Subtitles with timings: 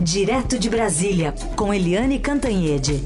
[0.00, 3.04] Direto de Brasília, com Eliane Cantanhede.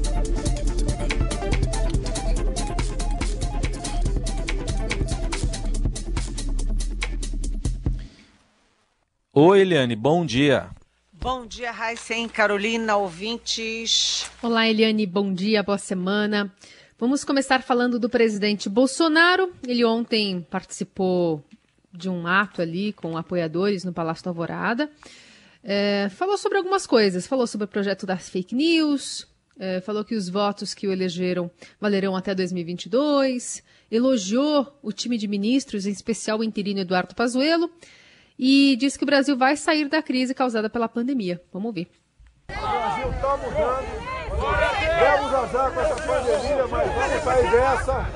[9.33, 10.69] Oi, Eliane, bom dia.
[11.11, 14.29] Bom dia, Raíssen, Carolina, ouvintes.
[14.41, 16.53] Olá, Eliane, bom dia, boa semana.
[16.99, 19.51] Vamos começar falando do presidente Bolsonaro.
[19.67, 21.43] Ele ontem participou
[21.91, 24.91] de um ato ali com apoiadores no Palácio da Alvorada.
[25.63, 27.25] É, falou sobre algumas coisas.
[27.25, 29.27] Falou sobre o projeto das fake news,
[29.57, 31.49] é, falou que os votos que o elegeram
[31.79, 37.69] valerão até 2022, elogiou o time de ministros, em especial o interino Eduardo Pazuello,
[38.37, 41.41] e disse que o Brasil vai sair da crise causada pela pandemia.
[41.51, 41.87] Vamos ouvir.
[42.49, 44.13] O Brasil está mudando.
[44.99, 48.09] Demos azar com essa pandemia, mas vamos sair dessa.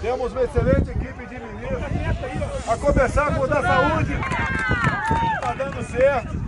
[0.00, 2.68] Temos uma excelente equipe de ministros.
[2.68, 4.93] A começar com a da saúde.
[5.04, 6.44] Está dando certo.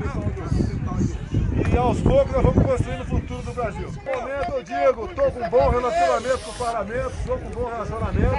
[1.73, 3.93] E aos poucos nós vamos construindo o futuro do Brasil.
[3.93, 7.51] No momento eu digo, estou com um bom relacionamento com o parlamento, estou com um
[7.51, 8.31] bom relacionamento.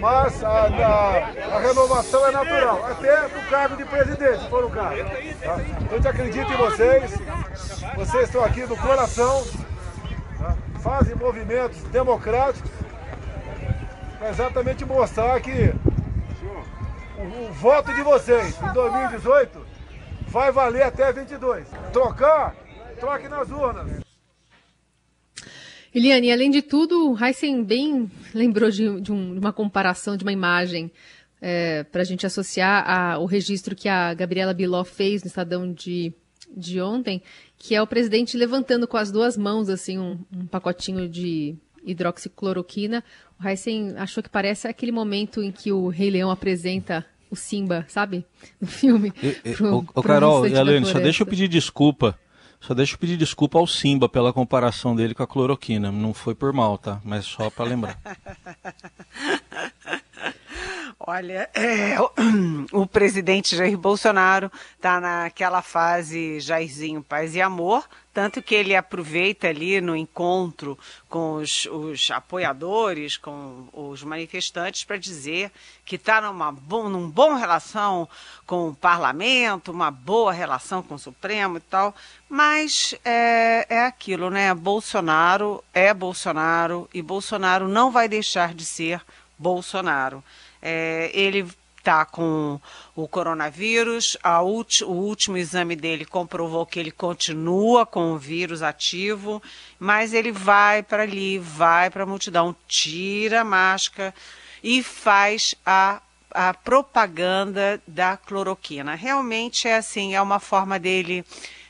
[0.00, 4.70] Mas a, a, a, renovação é natural, até do cargo de presidente, se for o
[4.70, 4.96] caso.
[5.42, 5.54] Tá?
[5.54, 7.18] A gente acredita em vocês,
[7.96, 9.44] vocês estão aqui do coração,
[10.38, 10.56] tá?
[10.80, 12.70] fazem movimentos democráticos
[14.18, 15.93] para exatamente mostrar que o, o
[17.54, 19.66] voto de vocês em 2018
[20.28, 21.66] vai valer até 22.
[21.92, 22.56] Trocar,
[22.98, 24.04] troque nas urnas.
[25.94, 30.24] Eliane, além de tudo, o Heisen bem lembrou de, de, um, de, uma comparação, de
[30.24, 30.90] uma imagem
[31.40, 35.72] é, para a gente associar a, o registro que a Gabriela Biló fez no Estadão
[35.72, 36.12] de,
[36.56, 37.22] de ontem,
[37.56, 43.04] que é o presidente levantando com as duas mãos assim um, um pacotinho de hidroxicloroquina.
[43.40, 47.84] O Heisen achou que parece aquele momento em que o Rei Leão apresenta o Simba,
[47.88, 48.24] sabe?
[48.60, 49.12] No filme.
[49.94, 52.18] O Carol, e Helene, só deixa eu pedir desculpa.
[52.60, 55.92] Só deixa eu pedir desculpa ao Simba pela comparação dele com a cloroquina.
[55.92, 57.00] Não foi por mal, tá?
[57.04, 57.98] Mas só para lembrar.
[60.98, 62.10] Olha, é, o,
[62.82, 69.48] o, presidente Jair Bolsonaro está naquela fase Jairzinho Paz e Amor, tanto que ele aproveita
[69.48, 70.78] ali no encontro
[71.08, 75.50] com os, os apoiadores, com os manifestantes, para dizer
[75.84, 78.08] que está numa bom, num bom relação
[78.46, 81.94] com o parlamento, uma boa relação com o Supremo e tal,
[82.28, 84.54] mas é, é aquilo, né?
[84.54, 89.02] Bolsonaro é Bolsonaro e Bolsonaro não vai deixar de ser
[89.36, 90.22] Bolsonaro.
[90.66, 91.46] É, ele
[91.84, 92.58] está com
[92.96, 94.16] o coronavírus,
[94.86, 99.42] o último exame dele comprovou que ele continua com o vírus ativo,
[99.78, 104.14] mas ele vai para ali, vai para a multidão, tira a máscara
[104.62, 108.94] e faz a, a propaganda da cloroquina.
[108.94, 111.22] Realmente é assim, é uma forma dele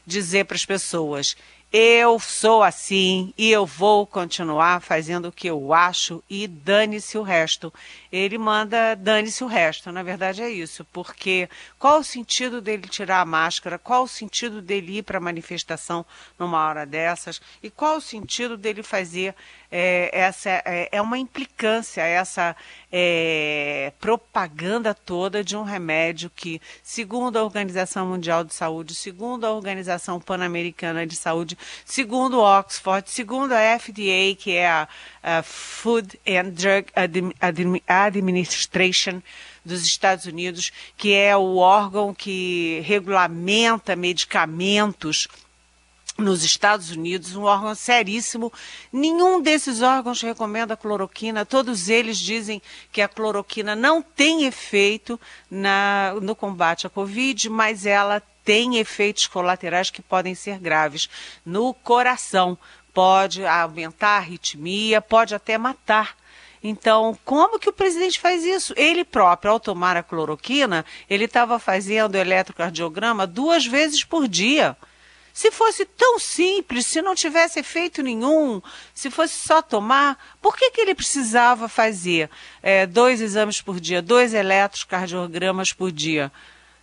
[0.06, 1.37] dizer para as pessoas:
[1.76, 7.22] eu sou assim e eu vou continuar fazendo o que eu acho e dane-se o
[7.22, 7.74] resto.
[8.12, 13.22] Ele manda dane-se o resto, na verdade é isso, porque qual o sentido dele tirar
[13.22, 13.76] a máscara?
[13.76, 16.06] Qual o sentido dele ir para a manifestação
[16.38, 17.42] numa hora dessas?
[17.60, 19.34] E qual o sentido dele fazer
[19.76, 22.54] é, essa é, é, uma implicância, essa
[22.92, 29.52] é, propaganda toda de um remédio que, segundo a Organização Mundial de Saúde, segundo a
[29.52, 34.88] Organização Pan-Americana de Saúde, segundo Oxford, segundo a FDA, que é a,
[35.22, 36.86] a Food and Drug
[37.88, 39.22] Administration,
[39.64, 45.26] dos Estados Unidos, que é o órgão que regulamenta medicamentos
[46.16, 48.52] nos Estados Unidos, um órgão seríssimo.
[48.92, 51.44] Nenhum desses órgãos recomenda cloroquina.
[51.44, 55.19] Todos eles dizem que a cloroquina não tem efeito
[55.50, 61.08] na, no combate à Covid, mas ela tem efeitos colaterais que podem ser graves
[61.44, 62.56] no coração.
[62.92, 66.16] Pode aumentar a arritmia, pode até matar.
[66.62, 68.72] Então, como que o presidente faz isso?
[68.76, 74.77] Ele próprio, ao tomar a cloroquina, ele estava fazendo eletrocardiograma duas vezes por dia.
[75.34, 78.63] Se fosse tão simples, se não tivesse efeito nenhum,
[78.95, 82.31] se fosse só tomar, por que, que ele precisava fazer
[82.63, 86.31] é, dois exames por dia, dois eletrocardiogramas por dia?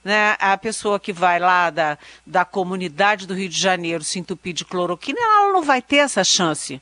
[0.04, 0.36] Né?
[0.38, 4.66] A pessoa que vai lá da, da comunidade do Rio de Janeiro se entupir de
[4.66, 6.82] cloroquina, ela não vai ter essa chance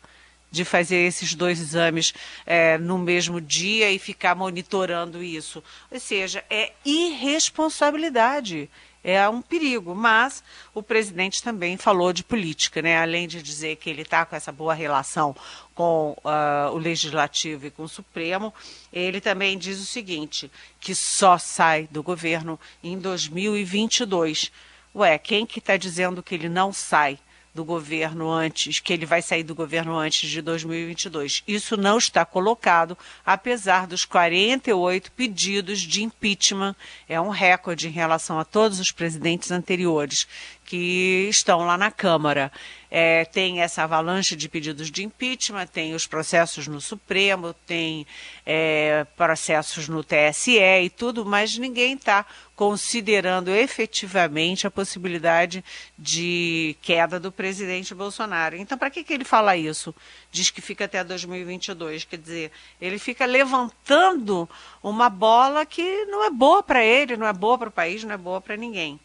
[0.50, 2.16] de fazer esses dois exames
[2.48, 5.64] é, no mesmo dia e ficar monitorando isso.
[5.92, 8.68] Ou seja, é irresponsabilidade
[9.04, 9.94] é um perigo.
[9.96, 10.44] Mas
[10.74, 12.98] o presidente também falou de política, né?
[12.98, 15.36] Além de dizer que ele está com essa boa relação
[15.74, 18.54] com uh, o legislativo e com o Supremo,
[18.92, 24.52] ele também diz o seguinte: que só sai do governo em 2022
[24.94, 27.20] Ué, quem que está dizendo que ele não sai?
[27.54, 31.44] Do governo antes, que ele vai sair do governo antes de 2022.
[31.48, 36.76] Isso não está colocado, apesar dos 48 pedidos de impeachment.
[37.08, 40.28] É um recorde em relação a todos os presidentes anteriores
[40.70, 42.52] que estão lá na Câmara.
[42.92, 48.06] É, tem essa avalanche de pedidos de impeachment, tem os processos no Supremo, tem
[48.46, 52.24] é, processos no TSE e tudo, mas ninguém está
[52.56, 55.64] considerando efetivamente a possibilidade
[55.98, 58.56] de queda do presidente Bolsonaro.
[58.56, 59.94] Então, para que, que ele fala isso?
[60.32, 62.06] Diz que fica até 2022.
[62.06, 64.48] Quer dizer, ele fica levantando
[64.84, 68.14] uma bola que não é boa para ele, não é boa para o país, não
[68.14, 69.00] é boa para ninguém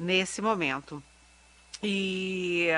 [0.00, 1.02] nesse momento.
[1.82, 2.68] E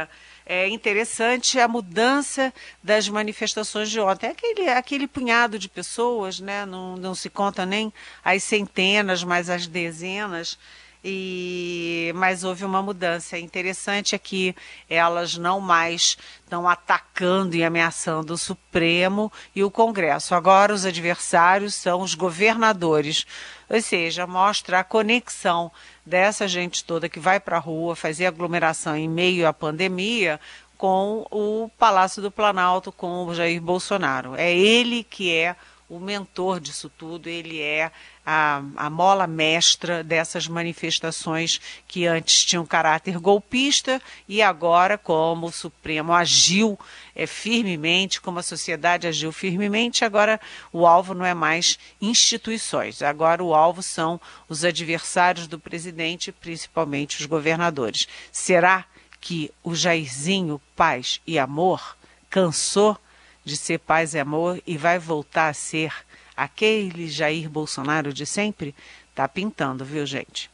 [0.47, 2.53] é interessante a mudança
[2.83, 4.31] das manifestações de ontem.
[4.31, 6.67] Aquele, aquele punhado de pessoas, né?
[6.67, 7.93] não, não se conta nem
[8.25, 10.59] as centenas, mas as dezenas.
[11.05, 13.37] E, mas houve uma mudança.
[13.37, 14.55] Interessante é que
[14.89, 20.35] elas não mais estão atacando e ameaçando o Supremo e o Congresso.
[20.35, 23.27] Agora os adversários são os governadores.
[23.73, 25.73] Ou seja, mostra a conexão
[26.05, 30.39] dessa gente toda que vai para a rua fazer aglomeração em meio à pandemia
[30.77, 34.35] com o Palácio do Planalto, com o Jair Bolsonaro.
[34.37, 35.57] É ele que é
[35.93, 37.93] o mentor disso tudo, ele é
[38.25, 45.53] a, a, mola mestra dessas manifestações que antes tinham caráter golpista e agora, como o
[45.53, 46.79] Supremo agiu
[47.15, 50.41] é, firmemente, como a sociedade agiu firmemente, agora
[50.73, 54.19] o alvo não é mais instituições, agora o alvo são
[54.49, 58.09] os adversários do presidente, principalmente os governadores.
[58.33, 58.87] Será
[59.21, 61.99] que o Jairzinho Paz e Amor
[62.31, 62.97] cansou?
[63.45, 65.93] De ser paz e amor e vai voltar a ser
[66.37, 68.75] aquele Jair Bolsonaro de sempre?
[69.15, 70.51] Tá pintando, viu, gente?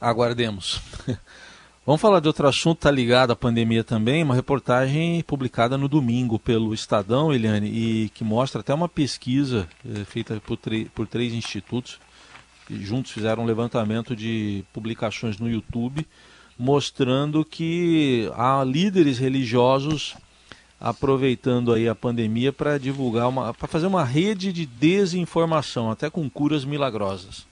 [0.00, 0.80] Aguardemos.
[1.86, 6.38] Vamos falar de outro assunto, tá ligado à pandemia também, uma reportagem publicada no domingo
[6.38, 10.58] pelo Estadão, Eliane, e que mostra até uma pesquisa eh, feita por,
[10.94, 12.00] por três institutos,
[12.66, 16.06] que juntos fizeram um levantamento de publicações no YouTube,
[16.58, 20.16] mostrando que há líderes religiosos
[20.84, 26.28] aproveitando aí a pandemia para divulgar uma, para fazer uma rede de desinformação, até com
[26.28, 27.46] curas milagrosas.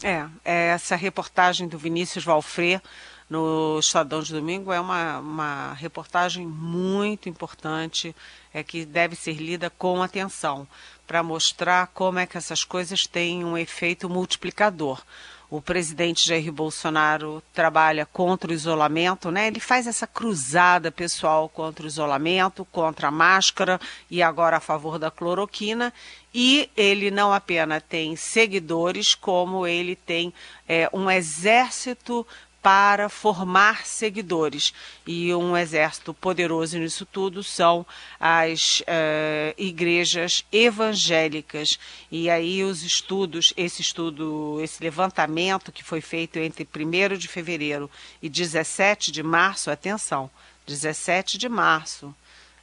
[0.00, 2.80] É, é essa reportagem do Vinícius Valfré
[3.28, 8.14] no Estadão de Domingo é uma, uma reportagem muito importante,
[8.54, 10.66] é que deve ser lida com atenção,
[11.08, 15.02] para mostrar como é que essas coisas têm um efeito multiplicador
[15.50, 19.48] o presidente Jair Bolsonaro trabalha contra o isolamento, né?
[19.48, 24.96] Ele faz essa cruzada pessoal contra o isolamento, contra a máscara e agora a favor
[24.96, 25.92] da cloroquina.
[26.32, 30.32] E ele não apenas tem seguidores, como ele tem
[30.68, 32.24] é, um exército
[32.62, 34.74] para formar seguidores.
[35.06, 37.86] E um exército poderoso nisso tudo são
[38.18, 41.78] as uh, igrejas evangélicas.
[42.10, 47.90] E aí os estudos, esse estudo, esse levantamento que foi feito entre 1 de fevereiro
[48.22, 50.30] e 17 de março, atenção,
[50.66, 52.14] 17 de março,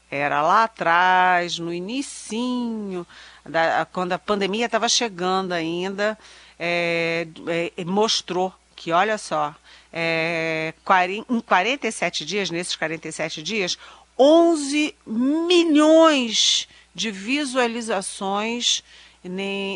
[0.10, 3.06] era lá atrás, no inicinho,
[3.46, 6.18] da, quando a pandemia estava chegando ainda,
[6.58, 7.28] é,
[7.78, 9.54] é, mostrou que, olha só,
[9.92, 10.74] é,
[11.30, 13.78] em 47 dias, nesses 47 dias,
[14.18, 18.84] 11 milhões de visualizações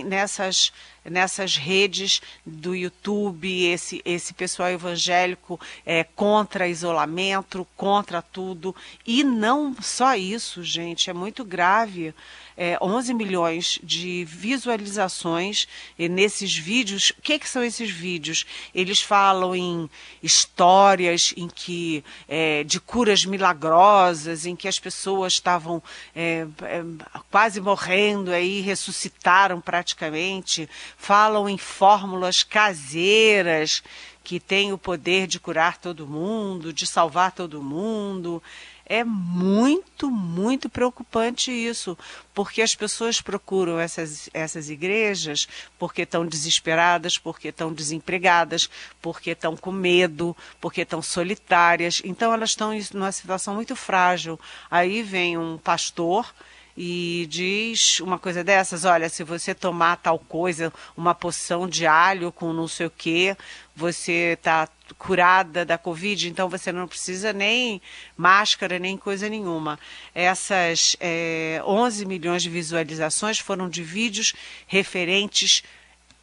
[0.05, 0.71] nessas,
[1.03, 8.75] nessas redes do YouTube, esse, esse pessoal evangélico é, contra isolamento, contra tudo.
[9.05, 12.13] E não só isso, gente, é muito grave
[12.61, 15.67] é, 11 milhões de visualizações
[15.97, 17.11] nesses vídeos.
[17.17, 18.45] O que, que, são esses vídeos?
[18.73, 19.89] Eles falam em
[20.21, 25.81] histórias em que é, de curas milagrosas, em que as pessoas estavam
[26.15, 26.83] é, é,
[27.31, 30.69] quase morrendo aí ressuscitaram praticamente.
[31.01, 33.81] Falam em fórmulas caseiras
[34.23, 38.41] que têm o poder de curar todo mundo, de salvar todo mundo.
[38.85, 41.97] É muito, muito preocupante isso,
[42.35, 45.47] porque as pessoas procuram essas, essas igrejas
[45.79, 48.69] porque estão desesperadas, porque estão desempregadas,
[49.01, 51.99] porque estão com medo, porque estão solitárias.
[52.05, 54.39] Então elas estão numa situação muito frágil.
[54.69, 56.31] Aí vem um pastor
[56.75, 62.31] e diz uma coisa dessas, olha, se você tomar tal coisa, uma poção de alho
[62.31, 63.35] com não sei o que,
[63.75, 67.81] você está curada da Covid, então você não precisa nem
[68.17, 69.79] máscara, nem coisa nenhuma.
[70.13, 74.33] Essas é, 11 milhões de visualizações foram de vídeos
[74.67, 75.63] referentes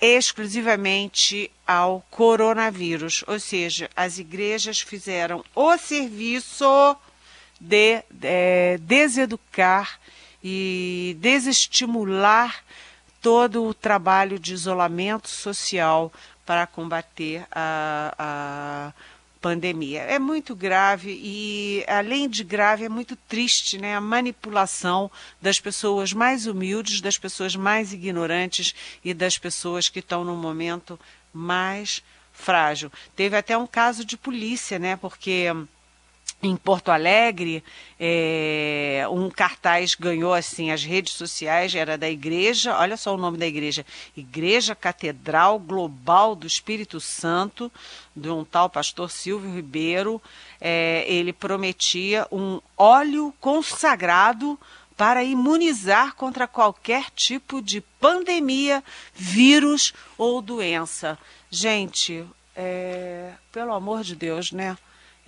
[0.01, 6.97] exclusivamente ao coronavírus, ou seja, as igrejas fizeram o serviço
[7.61, 9.99] de é, deseducar
[10.43, 12.65] e desestimular
[13.21, 16.13] todo o trabalho de isolamento social
[16.47, 18.93] para combater a, a
[19.41, 20.03] pandemia.
[20.03, 23.95] É muito grave e, além de grave, é muito triste né?
[23.95, 30.25] a manipulação das pessoas mais humildes, das pessoas mais ignorantes e das pessoas que estão
[30.25, 30.99] no momento
[31.33, 32.03] mais
[32.33, 32.91] frágil.
[33.17, 34.97] Teve até um caso de polícia, né?
[34.97, 35.47] porque
[36.41, 37.65] em Porto Alegre,
[37.99, 43.37] é, um cartaz ganhou assim as redes sociais, era da igreja, olha só o nome
[43.37, 43.85] da igreja,
[44.17, 47.73] Igreja Catedral Global do Espírito Santo,
[48.15, 50.23] de um tal pastor Silvio Ribeiro.
[50.61, 54.59] É, ele prometia um óleo consagrado
[54.97, 58.83] para imunizar contra qualquer tipo de pandemia,
[59.15, 61.19] vírus ou doença.
[61.51, 64.77] Gente, é, pelo amor de Deus, né?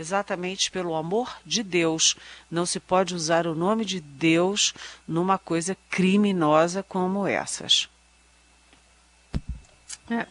[0.00, 2.16] Exatamente pelo amor de Deus.
[2.50, 4.72] Não se pode usar o nome de Deus
[5.06, 7.88] numa coisa criminosa como essas.
[10.10, 10.26] É.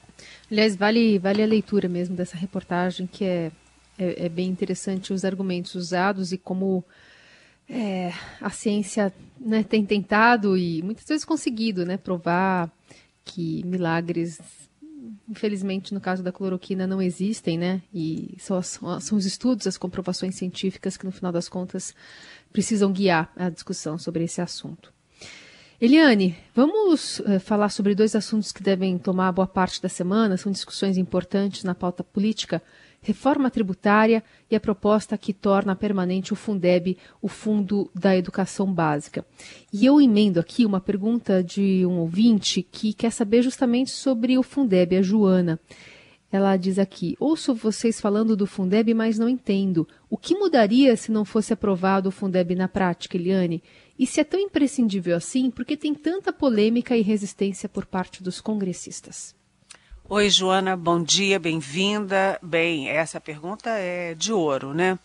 [0.51, 3.51] Aliás, vale, vale a leitura mesmo dessa reportagem, que é,
[3.97, 6.83] é, é bem interessante os argumentos usados e como
[7.69, 8.11] é,
[8.41, 12.69] a ciência né, tem tentado e muitas vezes conseguido né, provar
[13.23, 14.39] que milagres
[15.29, 17.81] infelizmente, no caso da cloroquina, não existem, né?
[17.93, 21.93] E são, são os estudos, as comprovações científicas que, no final das contas,
[22.51, 24.91] precisam guiar a discussão sobre esse assunto.
[25.79, 30.51] Eliane, vamos uh, falar sobre dois assuntos que devem tomar boa parte da semana, são
[30.51, 32.61] discussões importantes na pauta política
[33.01, 39.25] reforma tributária e a proposta que torna permanente o Fundeb, o Fundo da Educação Básica.
[39.71, 44.43] E eu emendo aqui uma pergunta de um ouvinte que quer saber justamente sobre o
[44.43, 45.59] Fundeb, a Joana.
[46.31, 49.87] Ela diz aqui: ouço vocês falando do Fundeb, mas não entendo.
[50.09, 53.63] O que mudaria se não fosse aprovado o Fundeb na prática, Eliane?
[53.97, 58.21] E se é tão imprescindível assim, por que tem tanta polêmica e resistência por parte
[58.21, 59.38] dos congressistas?
[60.11, 62.39] Oi, Joana, bom dia, bem-vinda.
[62.41, 64.97] Bem, essa pergunta é de ouro, né?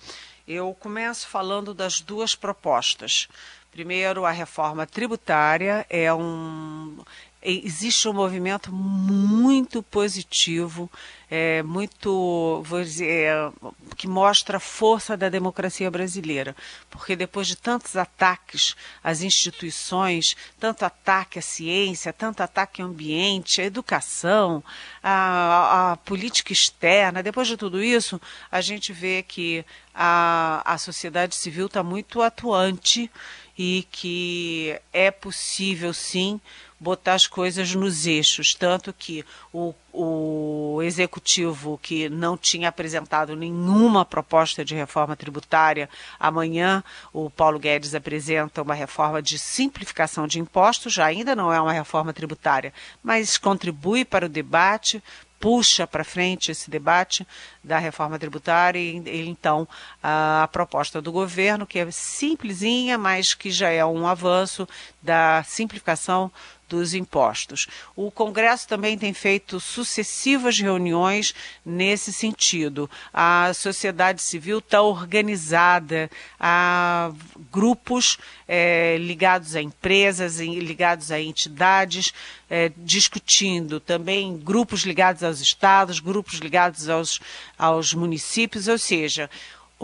[0.49, 3.29] Eu começo falando das duas propostas.
[3.71, 6.97] Primeiro, a reforma tributária é um
[7.45, 10.91] existe um movimento muito positivo,
[11.31, 13.53] é, muito, vou dizer, é,
[13.97, 16.57] que mostra a força da democracia brasileira.
[16.89, 23.61] Porque depois de tantos ataques às instituições, tanto ataque à ciência, tanto ataque ao ambiente,
[23.61, 24.63] à educação,
[25.03, 28.21] à, à política externa, depois de tudo isso,
[28.51, 33.11] a gente vê que a, a sociedade civil está muito atuante
[33.57, 36.41] e que é possível sim
[36.85, 44.05] botar as coisas nos eixos, tanto que o, o executivo que não tinha apresentado nenhuma
[44.05, 45.89] proposta de reforma tributária,
[46.21, 51.59] amanhã o Paulo Guedes apresenta uma reforma de simplificação de impostos, já ainda não é
[51.61, 55.03] uma reforma tributária, mas contribui para o debate,
[55.45, 57.27] puxa para frente esse debate
[57.63, 59.69] da reforma tributária e, então
[60.03, 64.67] a, a, proposta do governo, que é simplesinha, mas que já é um avanço
[65.03, 66.33] da simplificação
[66.75, 67.67] dos impostos.
[67.95, 72.91] O Congresso também tem feito sucessivas reuniões nesse sentido.
[73.13, 77.13] A sociedade civil está organizada, há
[77.53, 82.13] grupos é, ligados a empresas, ligados a entidades,
[82.51, 87.21] é, discutindo também grupos ligados aos estados, grupos ligados aos,
[87.57, 89.31] aos municípios, ou seja,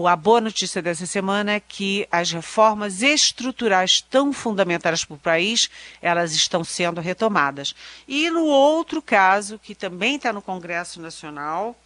[0.07, 5.71] a boa notícia dessa semana é que as reformas estruturais tão fundamentais para o país,
[6.01, 7.75] elas estão sendo retomadas.
[8.07, 11.77] E no outro caso, que também está no Congresso Nacional,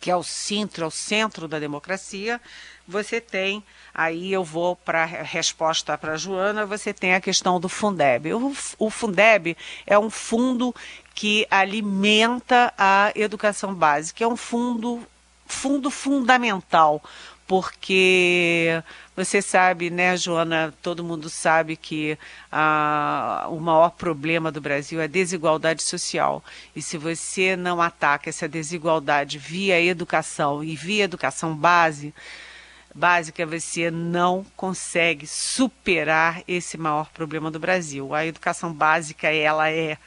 [0.00, 2.40] que é o centro, é o centro da democracia,
[2.86, 3.64] você tem,
[3.94, 8.32] aí eu vou para a resposta para a Joana, você tem a questão do Fundeb.
[8.32, 9.56] O, o Fundeb
[9.86, 10.74] é um fundo
[11.14, 15.02] que alimenta a educação básica, é um fundo
[15.46, 17.02] fundo fundamental,
[17.46, 18.82] porque
[19.16, 22.18] você sabe, né, Joana, todo mundo sabe que
[22.50, 26.44] ah, o maior problema do Brasil é a desigualdade social.
[26.74, 32.12] E se você não ataca essa desigualdade via educação e via educação base,
[32.94, 38.14] básica, você não consegue superar esse maior problema do Brasil.
[38.14, 39.98] A educação básica, ela é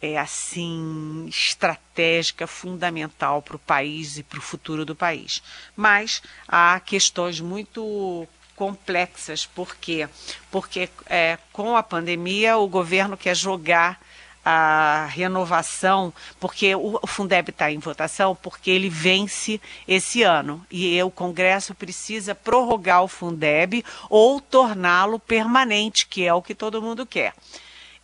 [0.00, 5.42] é assim estratégica, fundamental para o país e para o futuro do país.
[5.76, 10.08] Mas há questões muito complexas, por quê?
[10.50, 14.00] Porque é, com a pandemia o governo quer jogar
[14.44, 21.10] a renovação, porque o Fundeb está em votação, porque ele vence esse ano e o
[21.10, 27.34] Congresso precisa prorrogar o Fundeb ou torná-lo permanente, que é o que todo mundo quer.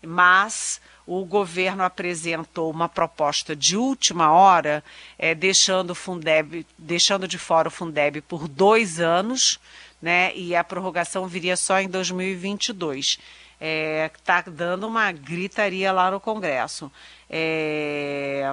[0.03, 4.83] Mas o governo apresentou uma proposta de última hora,
[5.19, 9.61] é, deixando, o Fundeb, deixando de fora o Fundeb por dois anos,
[10.01, 13.19] né, e a prorrogação viria só em 2022
[13.64, 16.92] está é, tá dando uma gritaria lá no Congresso.
[17.30, 18.44] É,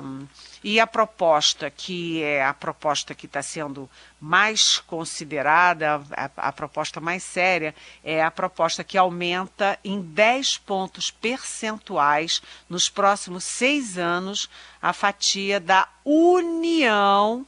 [0.63, 3.89] e a proposta que é a proposta que está sendo
[4.19, 11.11] mais considerada, a, a, proposta mais séria, é a proposta que aumenta em 10 pontos
[11.11, 14.49] percentuais nos próximos seis anos
[14.81, 17.45] a fatia da União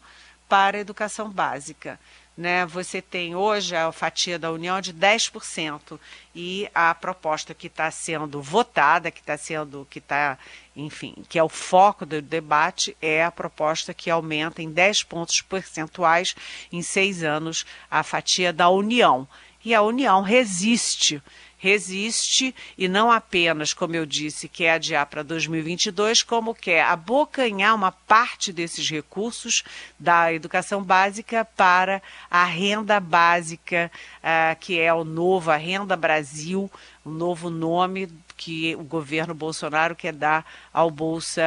[0.49, 1.97] para a educação básica
[2.35, 5.99] né, você tem hoje a fatia da União de 10%
[6.33, 10.37] e a proposta que está sendo votada, que está sendo, que está,
[10.75, 15.41] enfim, que é o foco do debate, é a proposta que aumenta em 10 pontos
[15.41, 16.35] percentuais
[16.71, 19.27] em seis anos a fatia da União.
[19.63, 21.21] E a União resiste
[21.63, 27.89] resiste e não apenas, como eu disse, quer adiar para 2022, como quer abocanhar uma
[27.89, 29.63] parte desses recursos
[29.97, 36.69] da educação básica para a renda básica, uh, que é o novo, a Renda Brasil,
[37.05, 38.07] o novo nome
[38.37, 41.43] que o governo Bolsonaro quer dar ao Bolsa,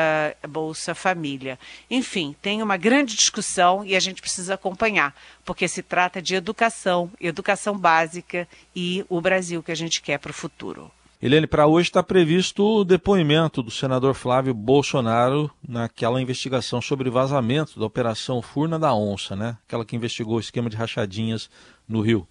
[0.49, 1.59] Bolsa Família.
[1.91, 7.11] Enfim, tem uma grande discussão e a gente precisa acompanhar, porque se trata de educação,
[7.21, 10.91] educação básica e o Brasil que a gente quer para o futuro.
[11.21, 17.81] Helene, para hoje está previsto o depoimento do senador Flávio Bolsonaro naquela investigação sobre vazamento
[17.81, 19.57] da Operação Furna da Onça, né?
[19.67, 21.49] Aquela que investigou o esquema de rachadinhas
[21.89, 22.29] no Rio.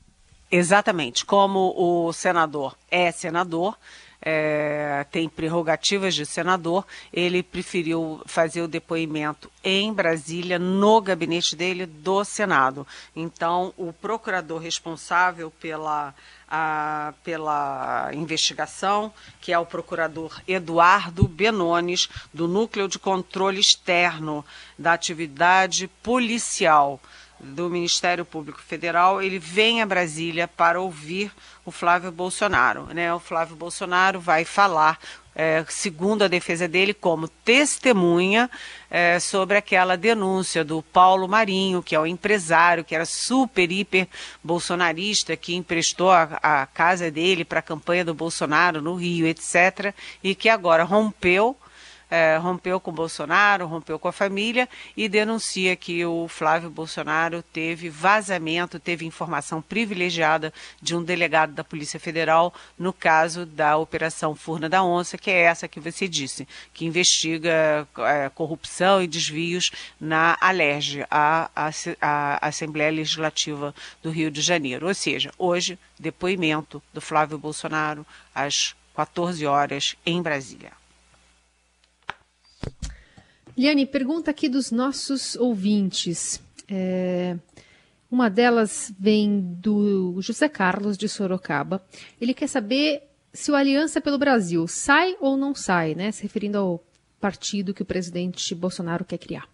[0.55, 1.25] Exatamente.
[1.25, 3.77] Como o senador é senador,
[4.21, 11.85] é, tem prerrogativas de senador, ele preferiu fazer o depoimento em Brasília, no gabinete dele
[11.85, 12.87] do Senado.
[13.13, 16.15] Então, o procurador responsável pela,
[16.47, 24.45] a, pela investigação, que é o procurador Eduardo Benones, do Núcleo de Controle Externo
[24.79, 27.01] da Atividade Policial
[27.39, 31.31] do Ministério Público Federal, ele vem a Brasília para ouvir
[31.65, 32.85] o Flávio Bolsonaro.
[32.93, 33.13] Né?
[33.13, 34.99] O Flávio Bolsonaro vai falar,
[35.35, 38.49] é, segundo a defesa dele, como testemunha
[38.89, 44.07] é, sobre aquela denúncia do Paulo Marinho, que é o empresário que era super, hiper
[44.43, 49.93] bolsonarista, que emprestou a, a casa dele para a campanha do Bolsonaro no Rio, etc.,
[50.23, 51.57] e que agora rompeu
[52.09, 57.89] é, rompeu com Bolsonaro, rompeu com a família e denuncia que o Flávio Bolsonaro teve
[57.89, 64.69] vazamento, teve informação privilegiada de um delegado da Polícia Federal no caso da Operação Furna
[64.69, 70.37] da Onça, que é essa que você disse, que investiga é, corrupção e desvios na
[70.39, 71.69] Alerj, a, a,
[72.01, 74.87] a Assembleia Legislativa do Rio de Janeiro.
[74.87, 80.71] Ou seja, hoje, depoimento do Flávio Bolsonaro às 14 horas em Brasília.
[83.57, 86.41] Liane, pergunta aqui dos nossos ouvintes.
[86.67, 87.37] É,
[88.11, 91.83] uma delas vem do José Carlos de Sorocaba.
[92.19, 96.11] Ele quer saber se o Aliança pelo Brasil sai ou não sai, né?
[96.11, 96.83] Se referindo ao
[97.19, 99.47] partido que o presidente Bolsonaro quer criar.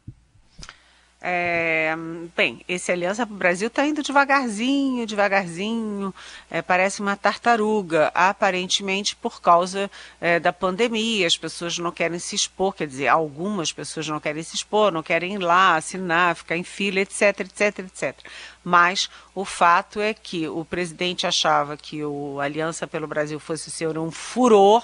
[1.24, 1.94] É,
[2.36, 6.12] bem, esse Aliança para o Brasil está indo devagarzinho, devagarzinho,
[6.50, 11.28] é, parece uma tartaruga, aparentemente por causa é, da pandemia.
[11.28, 15.04] As pessoas não querem se expor, quer dizer, algumas pessoas não querem se expor, não
[15.04, 18.16] querem ir lá assinar, ficar em fila, etc, etc, etc.
[18.64, 23.96] Mas o fato é que o presidente achava que o Aliança pelo Brasil fosse ser
[23.96, 24.84] um furor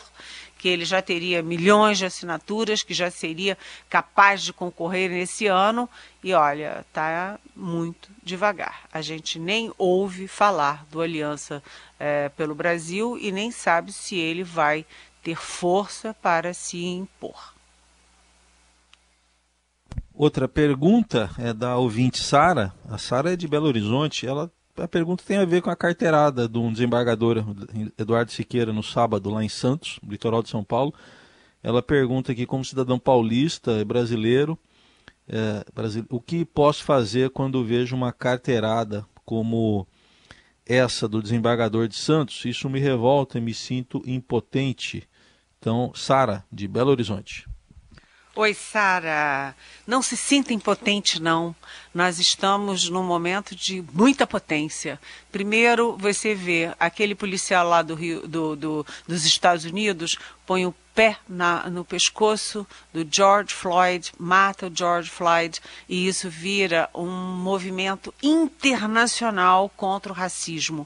[0.57, 3.57] que ele já teria milhões de assinaturas, que já seria
[3.89, 5.89] capaz de concorrer nesse ano.
[6.23, 8.81] E olha, está muito devagar.
[8.91, 11.61] A gente nem ouve falar do Aliança
[11.99, 14.85] é, pelo Brasil e nem sabe se ele vai
[15.23, 17.53] ter força para se impor.
[20.13, 22.73] Outra pergunta é da ouvinte Sara.
[22.89, 24.25] A Sara é de Belo Horizonte.
[24.25, 27.43] Ela a pergunta tem a ver com a carteirada de um desembargador,
[27.97, 30.93] Eduardo Siqueira, no sábado, lá em Santos, litoral de São Paulo.
[31.63, 34.57] Ela pergunta aqui, como cidadão paulista brasileiro,
[35.27, 35.65] é,
[36.09, 39.85] o que posso fazer quando vejo uma carteirada como
[40.65, 42.45] essa do desembargador de Santos?
[42.45, 45.07] Isso me revolta e me sinto impotente.
[45.59, 47.47] Então, Sara, de Belo Horizonte.
[48.39, 49.55] Oi, Sara.
[49.87, 51.55] Não se sinta impotente, não.
[51.91, 54.99] Nós estamos num momento de muita potência.
[55.31, 60.75] Primeiro, você vê aquele policial lá do Rio, do, do, dos Estados Unidos põe o
[60.93, 67.09] pé na, no pescoço do George Floyd, mata o George Floyd, e isso vira um
[67.09, 70.85] movimento internacional contra o racismo.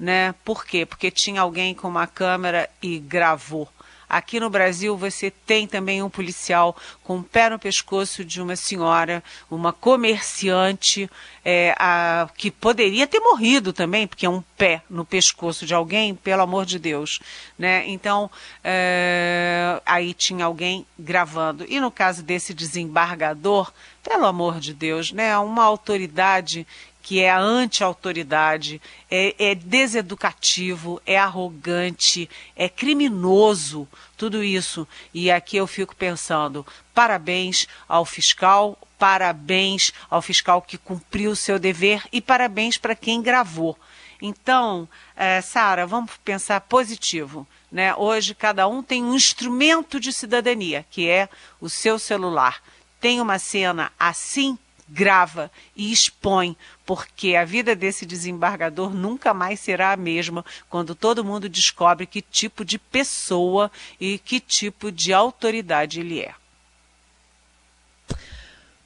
[0.00, 0.34] Né?
[0.44, 0.84] Por quê?
[0.84, 3.68] Porque tinha alguém com uma câmera e gravou.
[4.08, 8.40] Aqui no Brasil você tem também um policial com o um pé no pescoço de
[8.40, 11.10] uma senhora, uma comerciante,
[11.44, 16.14] é, a, que poderia ter morrido também, porque é um pé no pescoço de alguém,
[16.14, 17.20] pelo amor de Deus.
[17.58, 17.84] Né?
[17.86, 18.30] Então,
[18.64, 21.64] é, aí tinha alguém gravando.
[21.68, 25.36] E no caso desse desembargador, pelo amor de Deus, né?
[25.38, 26.66] uma autoridade
[27.08, 34.86] que é anti-autoridade, é, é deseducativo, é arrogante, é criminoso, tudo isso.
[35.14, 41.58] E aqui eu fico pensando: parabéns ao fiscal, parabéns ao fiscal que cumpriu o seu
[41.58, 43.74] dever e parabéns para quem gravou.
[44.20, 47.48] Então, é, Sara, vamos pensar positivo.
[47.72, 47.94] Né?
[47.94, 52.62] Hoje, cada um tem um instrumento de cidadania, que é o seu celular.
[53.00, 59.92] Tem uma cena assim, grava e expõe, porque a vida desse desembargador nunca mais será
[59.92, 63.70] a mesma quando todo mundo descobre que tipo de pessoa
[64.00, 66.34] e que tipo de autoridade ele é.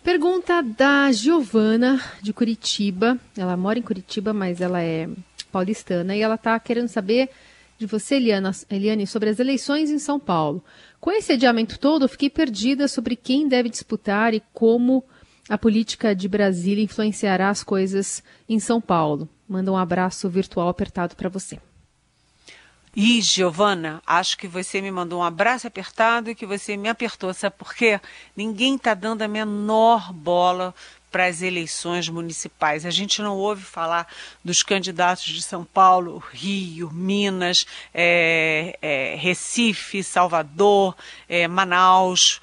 [0.02, 3.16] Pergunta da Giovana, de Curitiba.
[3.36, 5.08] Ela mora em Curitiba, mas ela é
[5.52, 7.30] paulistana e ela está querendo saber
[7.78, 10.64] de você, Eliana, Eliane, sobre as eleições em São Paulo.
[11.00, 15.04] Com esse adiamento todo, eu fiquei perdida sobre quem deve disputar e como
[15.48, 19.28] a política de Brasília influenciará as coisas em São Paulo.
[19.48, 21.58] Manda um abraço virtual apertado para você.
[22.94, 27.32] E, Giovana, acho que você me mandou um abraço apertado e que você me apertou.
[27.32, 27.98] Sabe por quê?
[28.36, 30.74] Ninguém está dando a menor bola
[31.10, 32.84] para as eleições municipais.
[32.84, 34.06] A gente não ouve falar
[34.44, 40.94] dos candidatos de São Paulo, Rio, Minas, é, é, Recife, Salvador,
[41.28, 42.40] é, Manaus.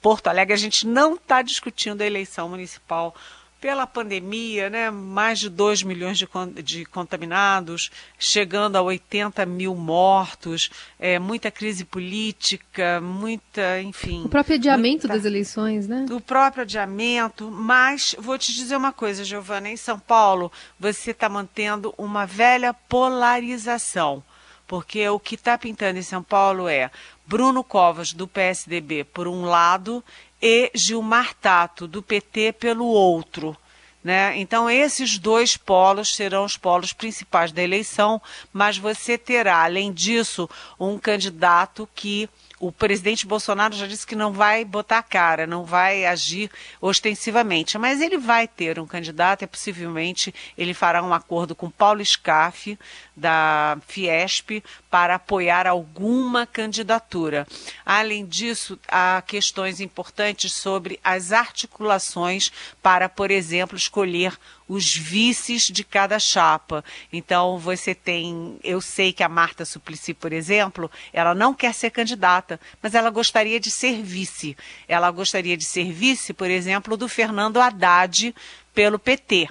[0.00, 3.14] Porto Alegre, a gente não está discutindo a eleição municipal
[3.60, 6.28] pela pandemia, né, mais de 2 milhões de,
[6.62, 14.24] de, contaminados, chegando a 80 mil mortos, é, muita crise política, muita, enfim.
[14.24, 16.06] O próprio adiamento muita, das eleições, né?
[16.10, 21.28] O próprio adiamento, mas vou te dizer uma coisa, Giovana, em São Paulo você está
[21.28, 24.22] mantendo uma velha polarização,
[24.68, 26.90] porque o que está pintando em São Paulo é
[27.28, 30.02] Bruno Covas, do PSDB, por um lado,
[30.40, 33.54] e Gilmar Tato, do PT, pelo outro.
[34.02, 34.38] Né?
[34.38, 40.48] Então, esses dois polos serão os polos principais da eleição, mas você terá, além disso,
[40.80, 45.64] um candidato que o presidente Bolsonaro já disse que não vai botar a cara, não
[45.64, 51.54] vai agir ostensivamente, mas ele vai ter um candidato e possivelmente ele fará um acordo
[51.54, 52.78] com Paulo Scaff,
[53.18, 57.46] da Fiesp, para apoiar alguma candidatura.
[57.84, 62.50] Além disso, há questões importantes sobre as articulações
[62.82, 66.84] para, por exemplo, escolher os vices de cada chapa.
[67.12, 68.58] Então, você tem.
[68.62, 73.10] Eu sei que a Marta Suplicy, por exemplo, ela não quer ser candidata, mas ela
[73.10, 74.56] gostaria de ser vice.
[74.86, 78.34] Ela gostaria de ser vice, por exemplo, do Fernando Haddad
[78.74, 79.48] pelo PT.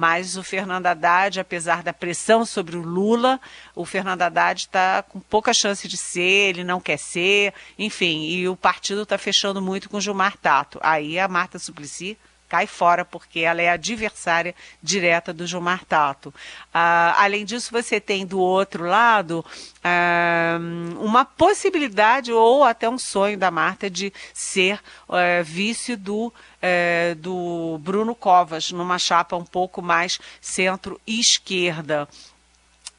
[0.00, 3.38] Mas o Fernando Haddad, apesar da pressão sobre o Lula,
[3.76, 8.48] o Fernando Haddad está com pouca chance de ser, ele não quer ser, enfim, e
[8.48, 10.80] o partido está fechando muito com Gilmar Tato.
[10.82, 12.16] Aí a Marta Suplicy
[12.50, 16.34] cai fora, porque ela é adversária direta do Gilmar Tato.
[16.74, 19.44] Ah, além disso, você tem do outro lado
[19.84, 20.58] ah,
[20.98, 24.80] uma possibilidade ou até um sonho da Marta de ser
[25.12, 32.08] eh, vice do, eh, do Bruno Covas, numa chapa um pouco mais centro-esquerda.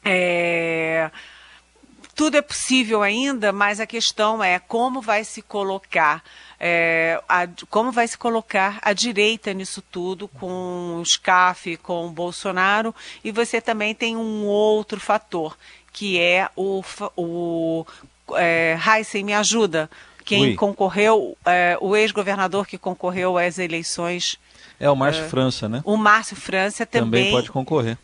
[0.02, 1.10] É
[2.22, 6.22] tudo é possível ainda, mas a questão é como vai se colocar
[6.60, 12.10] é, a, como vai se colocar a direita nisso tudo, com o SCAF, com o
[12.10, 15.58] Bolsonaro, e você também tem um outro fator,
[15.92, 16.84] que é o,
[17.16, 17.84] o
[18.36, 19.90] é, Heisen, me ajuda,
[20.24, 20.54] quem Ui.
[20.54, 24.38] concorreu, é, o ex-governador que concorreu às eleições.
[24.78, 25.82] É o Márcio é, França, né?
[25.84, 27.98] O Márcio França também, também pode concorrer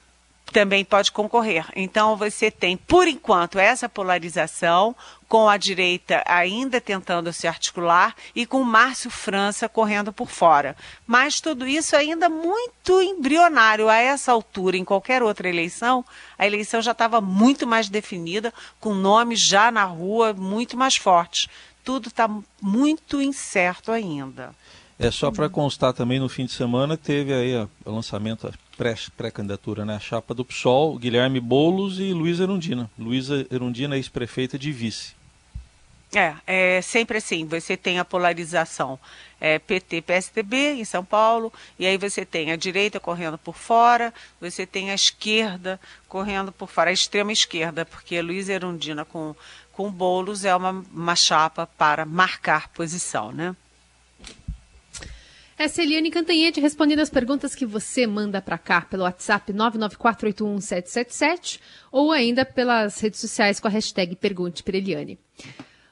[0.53, 1.67] também pode concorrer.
[1.75, 4.95] Então você tem, por enquanto, essa polarização,
[5.29, 10.75] com a direita ainda tentando se articular e com Márcio França correndo por fora.
[11.07, 16.05] Mas tudo isso ainda muito embrionário a essa altura, em qualquer outra eleição,
[16.39, 21.49] a eleição já estava muito mais definida, com nomes já na rua muito mais fortes.
[21.85, 22.29] Tudo está
[22.61, 24.55] muito incerto ainda.
[24.99, 28.51] É só para constar também no fim de semana teve aí o lançamento
[29.17, 29.97] pré-candidatura, né?
[29.97, 32.91] A chapa do PSOL, Guilherme Boulos e Luísa Erundina.
[32.99, 35.19] Luísa Erundina, ex-prefeita de vice.
[36.14, 38.99] É, é sempre assim, você tem a polarização
[39.38, 44.12] é, PT, PSDB em São Paulo, e aí você tem a direita correndo por fora,
[44.41, 49.37] você tem a esquerda correndo por fora, a extrema esquerda, porque Luiz Erundina com,
[49.71, 53.55] com Boulos é uma, uma chapa para marcar posição, né?
[55.59, 61.59] Essa é Eliane Cantanhete respondendo as perguntas que você manda para cá pelo WhatsApp 994811777
[61.90, 65.18] ou ainda pelas redes sociais com a hashtag Pergunte para Eliane.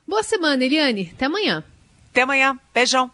[0.07, 1.11] Boa semana, Eliane.
[1.13, 1.65] Até amanhã.
[2.13, 2.57] Até amanhã.
[2.73, 3.11] Beijão.